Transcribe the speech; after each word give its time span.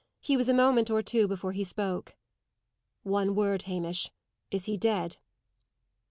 He 0.19 0.35
was 0.35 0.49
a 0.49 0.53
moment 0.55 0.89
or 0.89 1.03
two 1.03 1.27
before 1.27 1.51
he 1.51 1.63
spoke. 1.63 2.15
"One 3.03 3.35
word, 3.35 3.61
Hamish; 3.65 4.09
is 4.49 4.65
he 4.65 4.75
dead?" 4.75 5.17